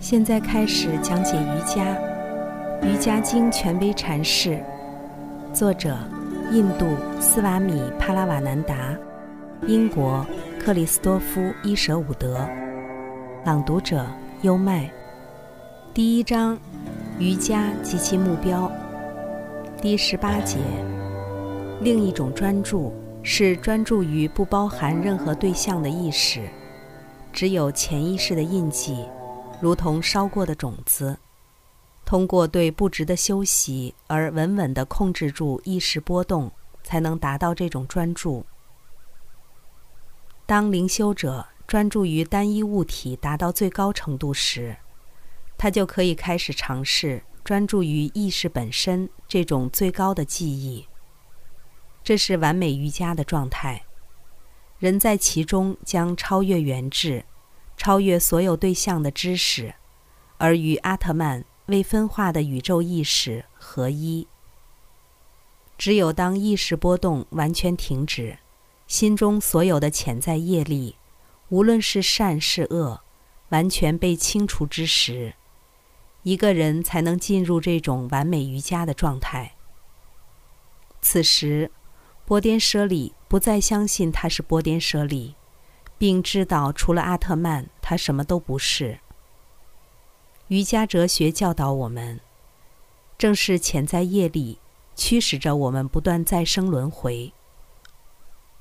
[0.00, 1.84] 现在开始讲解瑜伽，
[2.86, 4.62] 《瑜伽经》权威阐释，
[5.52, 5.96] 作者：
[6.52, 6.86] 印度
[7.20, 8.96] 斯瓦米·帕拉瓦南达，
[9.66, 10.24] 英国
[10.58, 12.48] 克里斯多夫·伊舍伍德，
[13.44, 14.06] 朗读者：
[14.42, 14.88] 优麦。
[15.92, 16.56] 第一章：
[17.18, 18.70] 瑜伽及其目标。
[19.82, 20.58] 第十八节：
[21.80, 22.92] 另一种专注
[23.24, 26.42] 是专注于不包含任何对象的意识，
[27.32, 29.04] 只有潜意识的印记。
[29.60, 31.18] 如同烧过的种子，
[32.04, 36.50] 通过对不值的休息而稳稳地控制住意识波动，
[36.84, 38.46] 才能达到这种专注。
[40.46, 44.76] 当灵修者专注于单一物体达到最高程度时，
[45.58, 50.86] 他就可以开始尝试专注于意识本身这种最高的记忆。
[52.04, 53.82] 这是完美瑜伽的状态，
[54.78, 57.24] 人在其中将超越原质。
[57.78, 59.76] 超越所有对象的知识，
[60.36, 64.26] 而与阿特曼未分化的宇宙意识合一。
[65.78, 68.38] 只有当意识波动完全停止，
[68.88, 70.96] 心中所有的潜在业力，
[71.50, 73.00] 无论是善是恶，
[73.50, 75.34] 完全被清除之时，
[76.24, 79.54] 一个人才能进入这种完美瑜伽的状态。
[81.00, 81.70] 此时，
[82.26, 85.36] 波颠舍利不再相信他是波颠舍利。
[85.98, 89.00] 并知道，除了阿特曼，他什么都不是。
[90.46, 92.20] 瑜伽哲学教导我们，
[93.18, 94.58] 正是潜在业力
[94.94, 97.32] 驱使着我们不断再生轮回。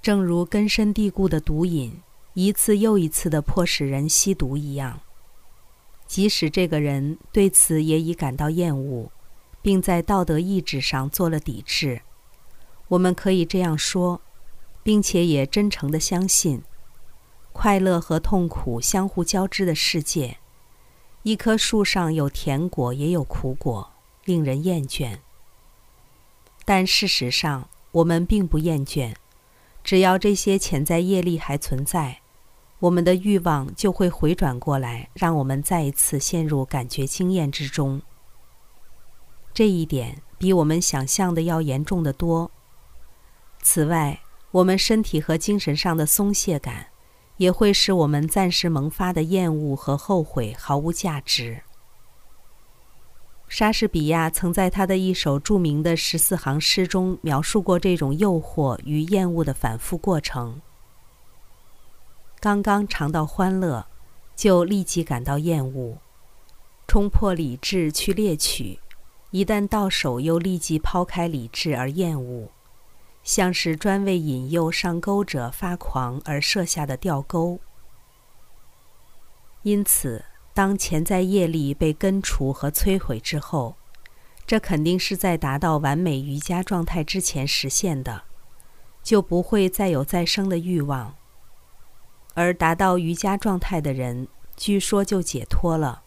[0.00, 2.00] 正如根深蒂固的毒瘾
[2.34, 5.00] 一次又一次的迫使人吸毒一样，
[6.06, 9.10] 即使这个人对此也已感到厌恶，
[9.62, 12.02] 并在道德意志上做了抵制，
[12.88, 14.20] 我们可以这样说，
[14.82, 16.62] 并且也真诚的相信。
[17.52, 20.38] 快乐和痛苦相互交织的世界，
[21.22, 23.92] 一棵树上有甜果也有苦果，
[24.24, 25.18] 令人厌倦。
[26.64, 29.14] 但事实上，我们并不厌倦。
[29.84, 32.20] 只要这些潜在业力还存在，
[32.78, 38.00] 我们的欲望就会回转过来，让我们再一次陷入感觉经验之中。
[39.52, 42.50] 这一点比我们想象的要严重的多。
[43.60, 46.91] 此外，我们身体和精神上的松懈感。
[47.36, 51.62] 也会使我们暂时萌发的厌恶和后悔毫无价值。
[53.48, 60.62] 莎士比亚曾在他的一首著名的十四行诗中描述过这种诱惑与厌恶的反复过程：
[62.40, 63.86] 刚刚尝到欢乐，
[64.34, 65.98] 就立即感到厌恶；
[66.88, 68.78] 冲破理智去猎取，
[69.30, 72.48] 一旦到手又立即抛开理智而厌恶。
[73.22, 77.60] 像是专为引诱上钩者发狂而设下的钓钩。
[79.62, 83.76] 因此，当潜在业力被根除和摧毁之后，
[84.44, 88.24] 这肯定是在达到完美瑜伽状态之前实现的，
[89.02, 91.14] 就不会再有再生的欲望。
[92.34, 96.02] 而达到瑜伽状态的人，据说就解脱了。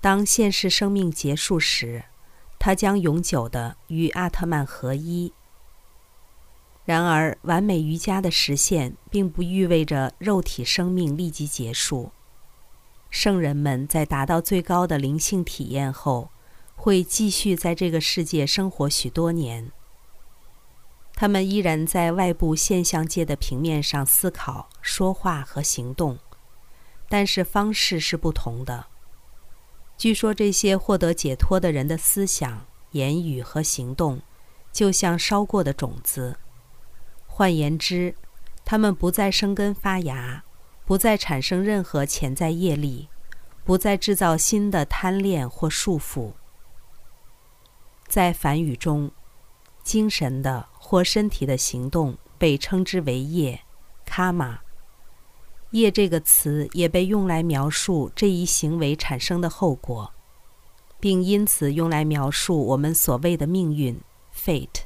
[0.00, 2.04] 当现世生命结束时，
[2.58, 5.32] 他将永久的与阿特曼合一。
[6.86, 12.12] 然而，完美瑜伽的实现并不意味着肉体生命立即结束。
[13.10, 16.30] 圣人们在达到最高的灵性体验后，
[16.76, 19.72] 会继续在这个世界生活许多年。
[21.14, 26.18] 他们依然在外部现象界的平面上思考、说话和行动，
[27.08, 28.86] 但是方式是不同的。
[29.98, 34.22] 据说，这些获得解脱的人的思想、言语和行动，
[34.72, 36.36] 就像烧过的种子。
[37.36, 38.14] 换言之，
[38.64, 40.42] 他们不再生根发芽，
[40.86, 43.10] 不再产生任何潜在业力，
[43.62, 46.32] 不再制造新的贪恋或束缚。
[48.08, 49.10] 在梵语中，
[49.82, 53.60] 精神的或身体的行动被称之为业
[54.08, 54.60] （karma）。
[55.72, 60.10] 业这个词也被用来描述这一行为产生的后果，
[60.98, 64.00] 并因此用来描述我们所谓的命运
[64.34, 64.85] （fate）。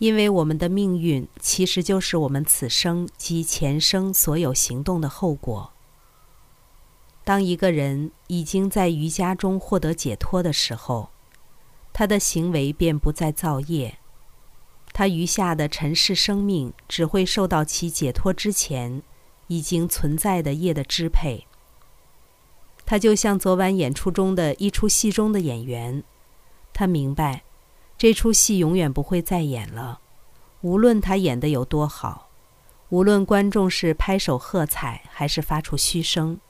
[0.00, 5.72] 因为我们的命运其实就是我们此生及前生所有行动的后果。
[7.22, 11.10] 当一个人已经在瑜伽中获得解脱的时候，
[11.92, 13.98] 他的行为便不再造业，
[14.94, 19.02] 他余下的尘世生命只会受到其解脱之前
[19.48, 21.46] 已经存在的业的支配。
[22.86, 26.02] 他就像昨晚演出中的一出戏中的演员，
[26.72, 27.42] 他明白。
[28.00, 30.00] 这出戏永远不会再演了，
[30.62, 32.30] 无论他演得有多好，
[32.88, 36.40] 无论观众是拍手喝彩还是发出嘘声。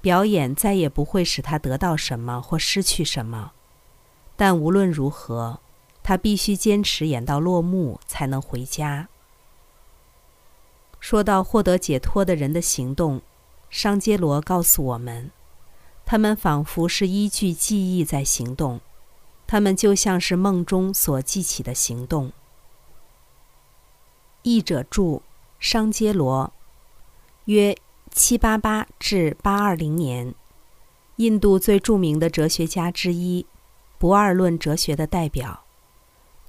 [0.00, 3.52] 表演再也不会使他得到什么或失去什么，
[4.34, 5.60] 但无论如何，
[6.02, 9.08] 他必须坚持演到落幕才能回家。
[10.98, 13.20] 说到获得解脱的人的行动，
[13.68, 15.30] 商杰罗告诉我们，
[16.06, 18.80] 他们仿佛是依据记忆在行动，
[19.48, 22.30] 他们就像是梦中所记起的行动。
[24.42, 25.22] 译者注：
[25.58, 26.52] 商杰罗，
[27.46, 27.76] 约。
[28.10, 30.34] 七八八至八二零年，
[31.16, 33.46] 印度最著名的哲学家之一，
[33.98, 35.62] 不二论哲学的代表，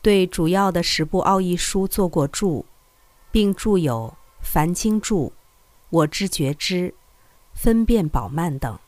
[0.01, 2.65] 对主要的十部奥义书做过注，
[3.29, 5.27] 并著有《梵经注》
[5.89, 6.75] 《我知觉知》
[7.53, 8.79] 《分辨宝曼》等。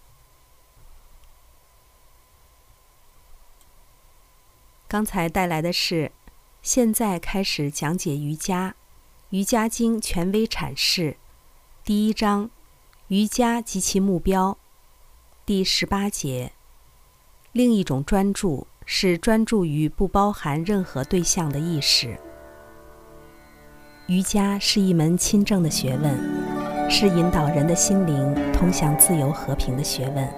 [4.92, 6.12] 刚才带来的是，
[6.62, 8.72] 现在开始讲解瑜伽，
[9.30, 11.16] 《瑜伽经》权威阐释，
[11.86, 12.50] 第一章。
[13.08, 14.58] 瑜伽及其目标，
[15.46, 16.52] 第十八节。
[17.54, 22.20] 另一种专注是专注于不包含任何对象的意识。
[24.08, 30.30] 瑜伽是一门亲政的学问，是引导人的心灵通向自由和平的学问。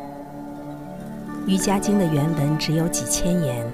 [1.47, 3.73] 瑜伽经的原文只有几千言，